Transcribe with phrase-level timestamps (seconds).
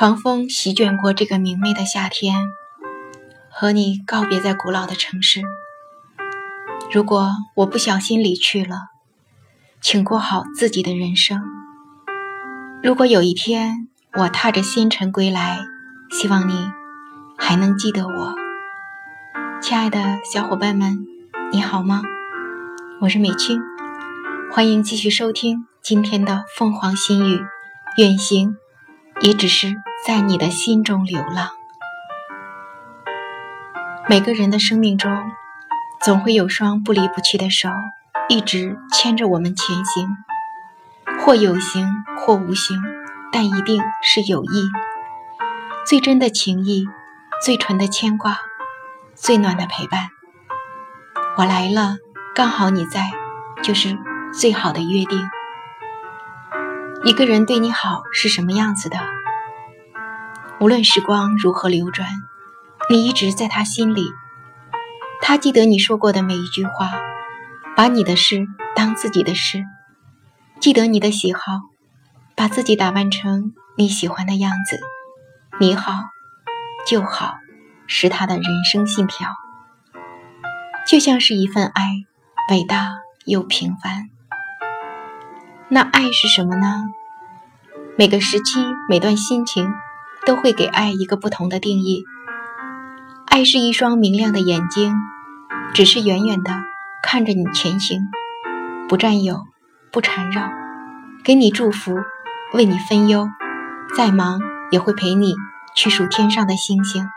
[0.00, 2.34] 狂风席卷过这个明媚的夏天，
[3.50, 5.42] 和你告别在古老的城市。
[6.90, 8.76] 如果我不小心离去了，
[9.82, 11.42] 请过好自己的人生。
[12.82, 15.58] 如果有一天我踏着星辰归来，
[16.10, 16.70] 希望你
[17.36, 18.34] 还能记得我。
[19.60, 21.06] 亲爱的小伙伴们，
[21.52, 22.00] 你好吗？
[23.02, 23.60] 我是美青，
[24.50, 27.42] 欢迎继续收听今天的凤凰心语，
[27.98, 28.56] 远行。
[29.22, 31.50] 也只是在你的心中流浪。
[34.08, 35.30] 每个人的生命中，
[36.00, 37.68] 总会有双不离不弃的手，
[38.28, 40.16] 一直牵着我们前行，
[41.20, 41.86] 或有形
[42.16, 42.82] 或无形，
[43.30, 44.70] 但一定是有意。
[45.86, 46.86] 最真的情谊，
[47.44, 48.38] 最纯的牵挂，
[49.14, 50.08] 最暖的陪伴。
[51.36, 51.98] 我来了，
[52.34, 53.10] 刚好你在，
[53.62, 53.98] 就是
[54.32, 55.28] 最好的约定。
[57.04, 58.98] 一个人对你好是什么样子的？
[60.60, 62.06] 无论时光如何流转，
[62.90, 64.04] 你一直在他心里。
[65.22, 66.92] 他记得你说过的每一句话，
[67.74, 69.64] 把你的事当自己的事，
[70.60, 71.40] 记得你的喜好，
[72.36, 74.78] 把自己打扮成你喜欢的样子。
[75.58, 75.94] 你好，
[76.86, 77.38] 就好，
[77.86, 79.30] 是他的人生信条。
[80.86, 82.04] 就像是一份爱，
[82.50, 84.10] 伟大又平凡。
[85.68, 86.84] 那爱是什么呢？
[87.96, 89.72] 每个时期，每段心情，
[90.30, 92.04] 都会给爱一个不同的定义。
[93.26, 94.94] 爱是一双明亮的眼睛，
[95.74, 96.52] 只是远远的
[97.02, 98.06] 看着你前行，
[98.88, 99.42] 不占有，
[99.90, 100.48] 不缠绕，
[101.24, 101.96] 给你祝福，
[102.54, 103.28] 为你分忧，
[103.96, 105.34] 再忙也会陪你
[105.74, 107.08] 去数天上的星星。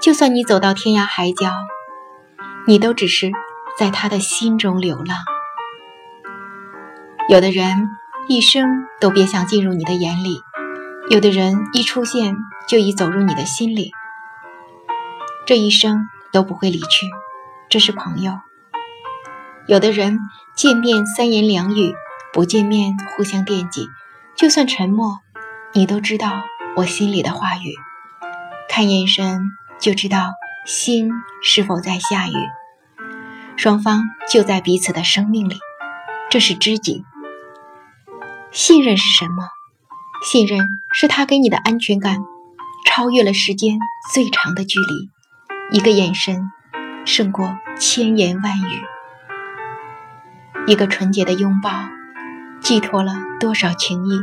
[0.00, 1.50] 就算你走到天涯海角，
[2.66, 3.30] 你都只是
[3.78, 5.18] 在他的心中流浪。
[7.28, 7.90] 有的人
[8.26, 10.40] 一生都别想进入你的眼里，
[11.10, 12.36] 有的人一出现
[12.68, 13.90] 就已走入你的心里，
[15.44, 17.08] 这一生都不会离去，
[17.68, 18.38] 这是朋友。
[19.66, 20.20] 有的人
[20.54, 21.96] 见面三言两语，
[22.32, 23.88] 不见面互相惦记，
[24.36, 25.18] 就算沉默，
[25.72, 26.30] 你都知道
[26.76, 27.74] 我心里的话语，
[28.68, 29.42] 看眼神
[29.80, 30.30] 就知道
[30.64, 31.10] 心
[31.42, 32.36] 是否在下雨，
[33.56, 35.58] 双方就在彼此的生命里，
[36.30, 37.04] 这是知己。
[38.52, 39.48] 信任是什么？
[40.22, 40.60] 信任
[40.92, 42.18] 是他给你的安全感，
[42.86, 43.78] 超越了时间
[44.12, 45.10] 最长的距离。
[45.72, 46.50] 一个眼神，
[47.06, 48.82] 胜过千言万语；
[50.66, 51.70] 一个纯洁的拥抱，
[52.60, 54.20] 寄托了多少情谊。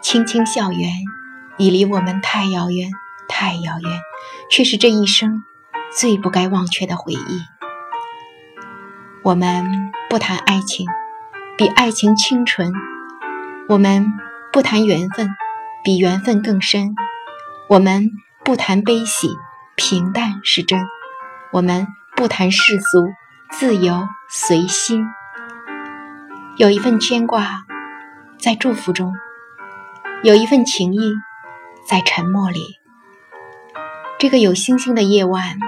[0.00, 0.92] 青青校园，
[1.58, 2.90] 已离我们太遥远，
[3.28, 4.00] 太遥远，
[4.48, 5.42] 却是这一生
[5.98, 7.42] 最不该忘却的回忆。
[9.24, 10.86] 我们不谈爱情，
[11.58, 12.72] 比爱情清纯。
[13.68, 14.06] 我们
[14.56, 15.28] 不谈缘分，
[15.84, 16.94] 比缘分更深；
[17.68, 18.10] 我们
[18.42, 19.28] 不谈悲喜，
[19.74, 20.80] 平淡是真；
[21.52, 21.86] 我们
[22.16, 23.06] 不谈世俗，
[23.50, 25.04] 自由随心。
[26.56, 27.64] 有一份牵挂，
[28.38, 29.12] 在祝福中；
[30.22, 31.12] 有一份情谊，
[31.86, 32.78] 在沉默里。
[34.18, 35.58] 这个有星星的夜晚，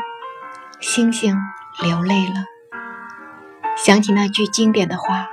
[0.81, 1.37] 星星
[1.83, 2.47] 流泪了，
[3.77, 5.29] 想起那句经典的话。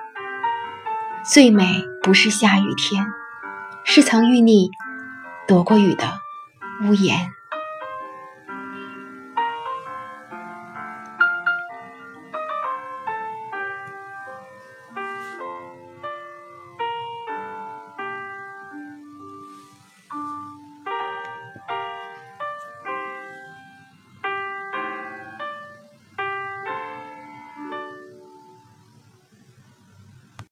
[1.24, 3.08] 最美不是下雨天，
[3.86, 4.72] 是曾与你
[5.48, 6.20] 躲过雨的
[6.84, 7.32] 屋檐。